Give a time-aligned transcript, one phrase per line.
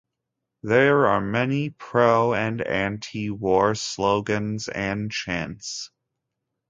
[0.63, 5.91] There are many pro- and anti-war slogans and chants.